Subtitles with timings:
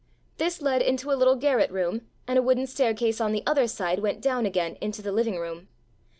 [0.37, 3.99] This led into a little garret room and a wooden staircase on the other side
[3.99, 5.67] went down again into the living room.